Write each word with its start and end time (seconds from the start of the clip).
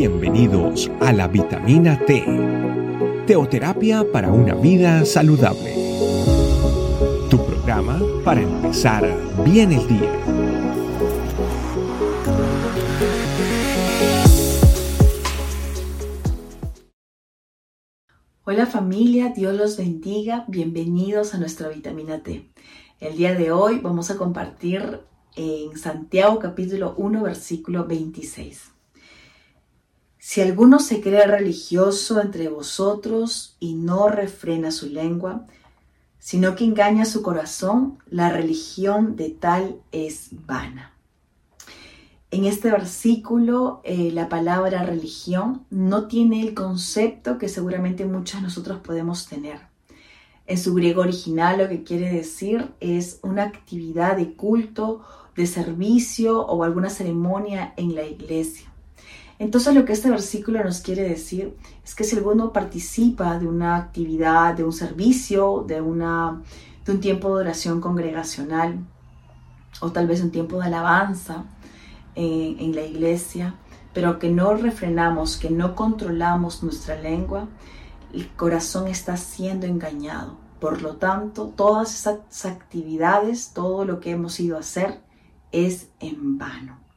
Bienvenidos 0.00 0.90
a 1.00 1.12
la 1.12 1.28
vitamina 1.28 2.02
T, 2.06 2.24
teoterapia 3.26 4.02
para 4.10 4.32
una 4.32 4.54
vida 4.54 5.04
saludable. 5.04 5.74
Tu 7.28 7.36
programa 7.44 8.00
para 8.24 8.40
empezar 8.40 9.04
bien 9.44 9.72
el 9.72 9.86
día. 9.86 10.10
Hola 18.44 18.64
familia, 18.64 19.34
Dios 19.36 19.54
los 19.54 19.76
bendiga, 19.76 20.46
bienvenidos 20.48 21.34
a 21.34 21.38
nuestra 21.38 21.68
vitamina 21.68 22.22
T. 22.22 22.50
El 23.00 23.18
día 23.18 23.34
de 23.34 23.52
hoy 23.52 23.80
vamos 23.80 24.10
a 24.10 24.16
compartir 24.16 25.02
en 25.36 25.76
Santiago 25.76 26.38
capítulo 26.38 26.94
1 26.96 27.22
versículo 27.22 27.84
26. 27.86 28.79
Si 30.30 30.40
alguno 30.40 30.78
se 30.78 31.00
cree 31.00 31.26
religioso 31.26 32.20
entre 32.20 32.48
vosotros 32.48 33.56
y 33.58 33.74
no 33.74 34.06
refrena 34.06 34.70
su 34.70 34.86
lengua, 34.86 35.48
sino 36.20 36.54
que 36.54 36.62
engaña 36.62 37.04
su 37.04 37.20
corazón, 37.22 37.98
la 38.08 38.30
religión 38.30 39.16
de 39.16 39.30
tal 39.30 39.80
es 39.90 40.28
vana. 40.46 40.92
En 42.30 42.44
este 42.44 42.70
versículo, 42.70 43.80
eh, 43.82 44.12
la 44.12 44.28
palabra 44.28 44.84
religión 44.84 45.66
no 45.68 46.06
tiene 46.06 46.42
el 46.42 46.54
concepto 46.54 47.36
que 47.36 47.48
seguramente 47.48 48.04
muchos 48.04 48.36
de 48.40 48.46
nosotros 48.46 48.78
podemos 48.84 49.26
tener. 49.26 49.58
En 50.46 50.58
su 50.58 50.74
griego 50.74 51.00
original 51.00 51.58
lo 51.58 51.68
que 51.68 51.82
quiere 51.82 52.08
decir 52.08 52.70
es 52.78 53.18
una 53.24 53.42
actividad 53.42 54.16
de 54.16 54.34
culto, 54.34 55.02
de 55.34 55.48
servicio 55.48 56.46
o 56.46 56.62
alguna 56.62 56.88
ceremonia 56.88 57.74
en 57.76 57.96
la 57.96 58.04
iglesia. 58.04 58.69
Entonces 59.40 59.74
lo 59.74 59.86
que 59.86 59.94
este 59.94 60.10
versículo 60.10 60.62
nos 60.62 60.82
quiere 60.82 61.02
decir 61.02 61.56
es 61.82 61.94
que 61.94 62.04
si 62.04 62.14
alguno 62.14 62.52
participa 62.52 63.38
de 63.38 63.46
una 63.46 63.76
actividad, 63.76 64.54
de 64.54 64.64
un 64.64 64.72
servicio, 64.74 65.64
de, 65.66 65.80
una, 65.80 66.42
de 66.84 66.92
un 66.92 67.00
tiempo 67.00 67.34
de 67.34 67.44
oración 67.44 67.80
congregacional 67.80 68.80
o 69.80 69.92
tal 69.92 70.06
vez 70.06 70.20
un 70.20 70.30
tiempo 70.30 70.58
de 70.58 70.66
alabanza 70.66 71.46
en, 72.14 72.60
en 72.60 72.74
la 72.74 72.82
iglesia, 72.82 73.54
pero 73.94 74.18
que 74.18 74.28
no 74.30 74.52
refrenamos, 74.52 75.38
que 75.38 75.48
no 75.48 75.74
controlamos 75.74 76.62
nuestra 76.62 77.00
lengua, 77.00 77.48
el 78.12 78.28
corazón 78.36 78.88
está 78.88 79.16
siendo 79.16 79.64
engañado. 79.64 80.36
Por 80.60 80.82
lo 80.82 80.96
tanto, 80.96 81.46
todas 81.46 81.94
esas 81.94 82.44
actividades, 82.44 83.54
todo 83.54 83.86
lo 83.86 84.00
que 84.00 84.10
hemos 84.10 84.38
ido 84.38 84.58
a 84.58 84.60
hacer, 84.60 85.00
es 85.50 85.88
en 85.98 86.36
vano. 86.36 86.89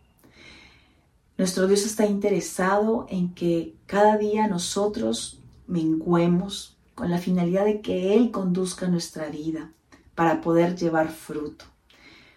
Nuestro 1.36 1.67
Dios 1.67 1.84
está 1.86 2.06
interesado 2.06 3.08
en 3.09 3.34
que 3.34 3.76
cada 3.88 4.17
día 4.17 4.48
nosotros 4.48 5.42
menguemos 5.66 6.78
con 6.94 7.09
la 7.09 7.17
finalidad 7.17 7.66
de 7.66 7.81
que 7.81 8.14
Él 8.16 8.30
conduzca 8.30 8.88
nuestra 8.88 9.30
vida 9.30 9.72
para 10.14 10.42
poder 10.42 10.76
llevar 10.76 11.09
fruto. 11.09 11.66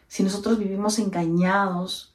Si 0.09 0.23
nosotros 0.23 0.59
vivimos 0.59 0.99
engañados, 0.99 2.15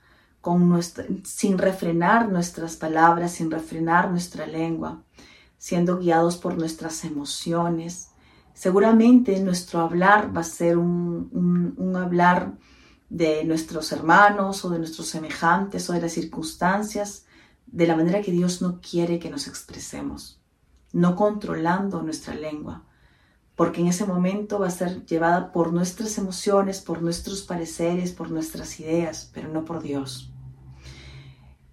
sin 1.23 1.59
refrenar 1.59 2.29
nuestras 2.31 2.77
palabras, 2.77 3.33
sin 3.33 3.51
refrenar 3.51 4.09
nuestra 4.09 4.47
lengua, 4.47 5.03
siendo 5.59 5.99
guiados 5.99 6.37
por 6.37 6.57
nuestras 6.57 7.05
emociones, 7.05 8.09
seguramente 8.55 9.39
nuestro 9.39 9.81
hablar 9.81 10.35
va 10.35 10.41
a 10.41 10.45
ser 10.45 10.79
un 10.79 11.93
hablar 11.95 12.53
de 13.11 13.43
nuestros 13.43 13.91
hermanos 13.91 14.63
o 14.63 14.69
de 14.69 14.79
nuestros 14.79 15.09
semejantes 15.09 15.89
o 15.89 15.93
de 15.93 15.99
las 15.99 16.13
circunstancias 16.13 17.25
de 17.67 17.85
la 17.85 17.97
manera 17.97 18.21
que 18.21 18.31
Dios 18.31 18.61
no 18.61 18.79
quiere 18.79 19.19
que 19.19 19.29
nos 19.29 19.47
expresemos, 19.47 20.39
no 20.93 21.17
controlando 21.17 22.01
nuestra 22.03 22.33
lengua, 22.33 22.85
porque 23.57 23.81
en 23.81 23.87
ese 23.87 24.05
momento 24.05 24.59
va 24.59 24.67
a 24.67 24.71
ser 24.71 25.05
llevada 25.05 25.51
por 25.51 25.73
nuestras 25.73 26.17
emociones, 26.17 26.79
por 26.79 27.01
nuestros 27.01 27.41
pareceres, 27.41 28.13
por 28.13 28.31
nuestras 28.31 28.79
ideas, 28.79 29.29
pero 29.33 29.49
no 29.49 29.65
por 29.65 29.83
Dios. 29.83 30.31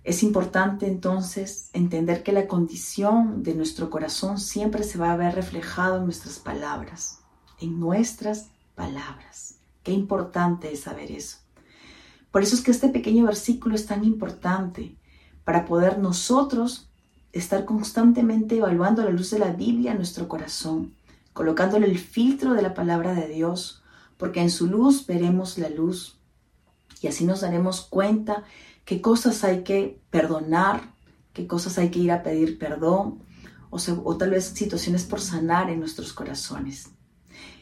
Es 0.03 0.25
importante 0.25 0.89
entonces 0.89 1.71
entender 1.73 2.25
que 2.25 2.33
la 2.33 2.49
condición 2.49 3.45
de 3.45 3.55
nuestro 3.55 3.91
corazón 3.91 4.41
siempre 4.41 4.83
se 4.83 4.99
va 4.99 5.13
a 5.13 5.17
ver 5.17 5.37
reflejado 5.37 5.99
en 5.99 6.05
nuestras 6.05 6.41
palabras, 6.41 7.21
en 7.61 7.79
nuestras 7.79 8.51
palabras. 8.75 9.58
Qué 9.89 9.95
importante 9.95 10.71
es 10.71 10.81
saber 10.81 11.11
eso. 11.11 11.39
Por 12.31 12.43
eso 12.43 12.55
es 12.55 12.61
que 12.61 12.73
este 12.73 12.91
pequeño 12.91 13.25
versículo 13.25 13.75
es 13.75 13.87
tan 13.87 14.05
importante 14.05 14.99
para 15.45 15.65
poder 15.65 15.99
nosotros 15.99 16.91
estar 17.33 17.65
constantemente 17.65 18.59
evaluando 18.59 19.03
la 19.03 19.09
luz 19.09 19.31
de 19.31 19.39
la 19.39 19.51
Biblia 19.51 19.93
en 19.93 19.97
nuestro 19.97 20.29
corazón, 20.29 20.95
colocándole 21.33 21.87
el 21.87 21.99
filtro 21.99 22.53
de 22.53 22.61
la 22.61 22.75
palabra 22.75 23.15
de 23.15 23.29
Dios, 23.29 23.83
porque 24.19 24.43
en 24.43 24.51
su 24.51 24.67
luz 24.67 25.07
veremos 25.07 25.57
la 25.57 25.71
luz 25.71 26.19
y 27.01 27.07
así 27.07 27.25
nos 27.25 27.41
daremos 27.41 27.81
cuenta 27.81 28.45
qué 28.85 29.01
cosas 29.01 29.43
hay 29.43 29.65
que 29.65 30.03
perdonar, 30.11 30.83
qué 31.33 31.47
cosas 31.47 31.79
hay 31.79 31.89
que 31.89 32.01
ir 32.01 32.13
a 32.13 32.23
pedir 32.23 32.59
perdón 32.59 33.23
o, 33.71 33.79
o 34.05 34.17
tal 34.19 34.29
vez 34.33 34.45
situaciones 34.45 35.05
por 35.05 35.23
sanar 35.23 35.71
en 35.71 35.81
nuestros 35.81 36.13
corazones. 36.13 36.91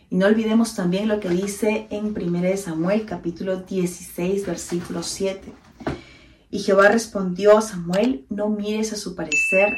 Y 0.08 0.16
no 0.16 0.26
olvidemos 0.26 0.74
también 0.74 1.08
lo 1.08 1.18
que 1.18 1.28
dice 1.28 1.88
en 1.90 2.14
1 2.16 2.56
Samuel 2.56 3.06
capítulo 3.06 3.62
16 3.62 4.46
versículo 4.46 5.02
7. 5.02 5.52
Y 6.50 6.60
Jehová 6.60 6.88
respondió 6.88 7.58
a 7.58 7.62
Samuel, 7.62 8.24
no 8.30 8.48
mires 8.48 8.92
a 8.92 8.96
su 8.96 9.16
parecer 9.16 9.68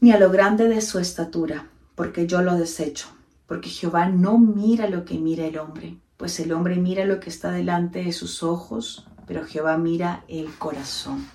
ni 0.00 0.12
a 0.12 0.18
lo 0.18 0.30
grande 0.30 0.68
de 0.68 0.80
su 0.80 0.98
estatura, 0.98 1.70
porque 1.94 2.26
yo 2.26 2.42
lo 2.42 2.56
desecho, 2.56 3.08
porque 3.46 3.68
Jehová 3.68 4.08
no 4.08 4.38
mira 4.38 4.88
lo 4.88 5.04
que 5.04 5.18
mira 5.18 5.46
el 5.46 5.58
hombre, 5.58 5.96
pues 6.16 6.38
el 6.40 6.52
hombre 6.52 6.76
mira 6.76 7.04
lo 7.04 7.20
que 7.20 7.30
está 7.30 7.50
delante 7.50 8.04
de 8.04 8.12
sus 8.12 8.42
ojos, 8.42 9.06
pero 9.26 9.44
Jehová 9.44 9.76
mira 9.76 10.24
el 10.28 10.52
corazón. 10.58 11.26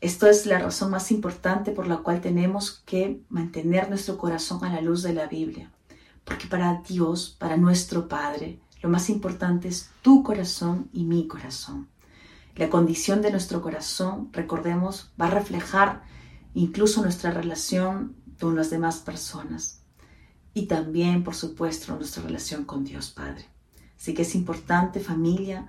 Esto 0.00 0.28
es 0.28 0.46
la 0.46 0.58
razón 0.58 0.90
más 0.90 1.10
importante 1.10 1.72
por 1.72 1.88
la 1.88 1.98
cual 1.98 2.20
tenemos 2.20 2.82
que 2.86 3.20
mantener 3.28 3.88
nuestro 3.88 4.16
corazón 4.16 4.64
a 4.64 4.72
la 4.72 4.80
luz 4.80 5.02
de 5.02 5.12
la 5.12 5.26
Biblia. 5.26 5.72
Porque 6.28 6.46
para 6.46 6.82
Dios, 6.86 7.34
para 7.38 7.56
nuestro 7.56 8.06
Padre, 8.06 8.60
lo 8.82 8.90
más 8.90 9.08
importante 9.08 9.68
es 9.68 9.88
tu 10.02 10.22
corazón 10.22 10.90
y 10.92 11.04
mi 11.04 11.26
corazón. 11.26 11.88
La 12.54 12.68
condición 12.68 13.22
de 13.22 13.30
nuestro 13.30 13.62
corazón, 13.62 14.28
recordemos, 14.32 15.10
va 15.18 15.28
a 15.28 15.30
reflejar 15.30 16.02
incluso 16.52 17.00
nuestra 17.00 17.30
relación 17.30 18.14
con 18.38 18.56
las 18.56 18.68
demás 18.68 18.98
personas 18.98 19.80
y 20.52 20.66
también, 20.66 21.24
por 21.24 21.34
supuesto, 21.34 21.96
nuestra 21.96 22.22
relación 22.22 22.64
con 22.64 22.84
Dios 22.84 23.10
Padre. 23.10 23.46
Así 23.98 24.12
que 24.12 24.22
es 24.22 24.34
importante, 24.34 25.00
familia, 25.00 25.68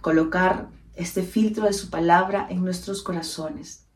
colocar 0.00 0.68
este 0.94 1.24
filtro 1.24 1.64
de 1.64 1.72
su 1.72 1.90
palabra 1.90 2.46
en 2.48 2.62
nuestros 2.62 3.02
corazones, 3.02 3.86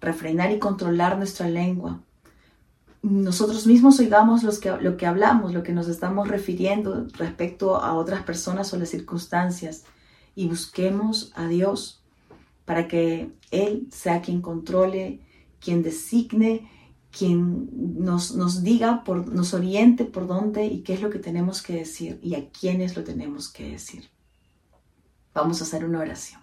refrenar 0.00 0.50
y 0.50 0.58
controlar 0.58 1.18
nuestra 1.18 1.48
lengua 1.48 2.00
nosotros 3.02 3.66
mismos 3.66 3.98
oigamos 3.98 4.44
los 4.44 4.60
que, 4.60 4.70
lo 4.70 4.96
que 4.96 5.06
hablamos, 5.06 5.52
lo 5.52 5.64
que 5.64 5.72
nos 5.72 5.88
estamos 5.88 6.28
refiriendo 6.28 7.08
respecto 7.14 7.76
a 7.76 7.94
otras 7.94 8.22
personas 8.22 8.72
o 8.72 8.78
las 8.78 8.90
circunstancias 8.90 9.84
y 10.36 10.48
busquemos 10.48 11.32
a 11.34 11.46
Dios 11.48 12.02
para 12.64 12.86
que 12.86 13.32
Él 13.50 13.88
sea 13.90 14.22
quien 14.22 14.40
controle, 14.40 15.20
quien 15.60 15.82
designe, 15.82 16.70
quien 17.10 17.68
nos, 17.98 18.36
nos 18.36 18.62
diga, 18.62 19.02
por, 19.02 19.28
nos 19.28 19.52
oriente 19.52 20.04
por 20.04 20.28
dónde 20.28 20.66
y 20.66 20.82
qué 20.82 20.94
es 20.94 21.02
lo 21.02 21.10
que 21.10 21.18
tenemos 21.18 21.60
que 21.60 21.74
decir 21.74 22.20
y 22.22 22.36
a 22.36 22.50
quiénes 22.50 22.96
lo 22.96 23.02
tenemos 23.02 23.48
que 23.48 23.70
decir. 23.70 24.08
Vamos 25.34 25.60
a 25.60 25.64
hacer 25.64 25.84
una 25.84 25.98
oración. 25.98 26.40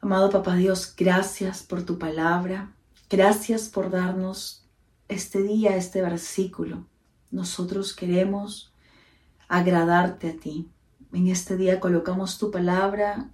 Amado 0.00 0.30
Papá 0.30 0.56
Dios, 0.56 0.92
gracias 0.96 1.62
por 1.62 1.84
tu 1.84 1.96
palabra, 1.96 2.72
gracias 3.08 3.68
por 3.68 3.88
darnos 3.88 4.61
este 5.08 5.42
día, 5.42 5.76
este 5.76 6.02
versículo. 6.02 6.86
Nosotros 7.30 7.94
queremos 7.94 8.72
agradarte 9.48 10.30
a 10.30 10.36
ti. 10.36 10.68
En 11.12 11.28
este 11.28 11.56
día 11.56 11.80
colocamos 11.80 12.38
tu 12.38 12.50
palabra 12.50 13.30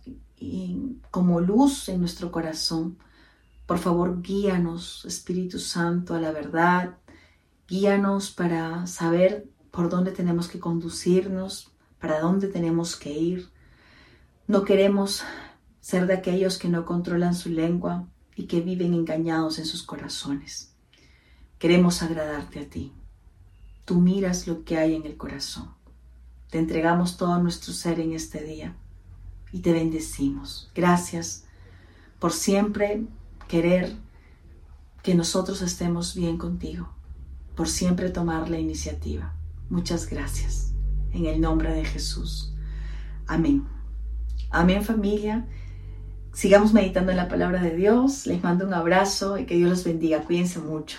como 1.11 1.41
luz 1.41 1.88
en 1.88 2.00
nuestro 2.00 2.31
corazón. 2.31 2.99
Por 3.67 3.79
favor, 3.79 4.23
guíanos, 4.23 5.05
Espíritu 5.05 5.59
Santo, 5.59 6.15
a 6.15 6.20
la 6.20 6.32
verdad. 6.32 6.97
Guíanos 7.69 8.31
para 8.31 8.87
saber 8.87 9.49
por 9.71 9.91
dónde 9.91 10.12
tenemos 10.12 10.49
que 10.49 10.59
conducirnos, 10.59 11.71
para 12.00 12.21
dónde 12.21 12.49
tenemos 12.49 12.97
que 12.97 13.12
ir. 13.12 13.50
No 14.47 14.64
queremos 14.64 15.23
ser 15.81 16.06
de 16.06 16.14
aquellos 16.14 16.59
que 16.59 16.69
no 16.69 16.85
controlan 16.85 17.35
su 17.35 17.50
lengua 17.50 18.09
y 18.35 18.47
que 18.47 18.61
viven 18.61 18.94
engañados 18.94 19.59
en 19.59 19.67
sus 19.67 19.82
corazones. 19.82 20.75
Queremos 21.58 22.02
agradarte 22.02 22.60
a 22.60 22.69
ti. 22.69 22.93
Tú 23.84 24.00
miras 24.00 24.46
lo 24.46 24.64
que 24.64 24.78
hay 24.78 24.94
en 24.94 25.06
el 25.06 25.16
corazón. 25.16 25.70
Te 26.50 26.58
entregamos 26.58 27.16
todo 27.16 27.38
nuestro 27.43 27.72
ser 27.72 28.00
en 28.00 28.12
este 28.12 28.44
día 28.44 28.76
y 29.52 29.58
te 29.60 29.72
bendecimos. 29.72 30.70
Gracias 30.75 31.44
por 32.19 32.32
siempre 32.32 33.05
querer 33.49 33.96
que 35.02 35.14
nosotros 35.14 35.62
estemos 35.62 36.14
bien 36.14 36.38
contigo, 36.38 36.90
por 37.56 37.69
siempre 37.69 38.11
tomar 38.11 38.49
la 38.49 38.58
iniciativa. 38.58 39.34
Muchas 39.69 40.08
gracias. 40.08 40.72
En 41.12 41.26
el 41.26 41.40
nombre 41.40 41.72
de 41.72 41.84
Jesús. 41.84 42.54
Amén. 43.26 43.66
Amén 44.50 44.84
familia. 44.84 45.46
Sigamos 46.32 46.72
meditando 46.72 47.11
en 47.11 47.16
la 47.16 47.28
palabra 47.28 47.61
de 47.62 47.75
Dios. 47.75 48.26
Les 48.26 48.43
mando 48.43 48.66
un 48.66 48.75
abrazo 48.75 49.38
y 49.38 49.44
que 49.44 49.56
Dios 49.56 49.70
los 49.70 49.84
bendiga. 49.84 50.22
Cuídense 50.22 50.61
mucho. 50.61 50.99